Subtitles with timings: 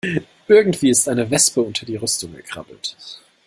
[0.47, 2.97] Irgendwie ist eine Wespe unter die Rüstung gekrabbelt.